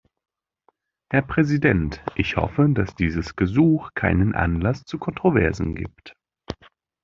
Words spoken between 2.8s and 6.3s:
dieses Gesuch keinen Anlass zu Kontroversen gibt.